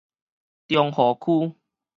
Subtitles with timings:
[0.67, 1.55] 中和區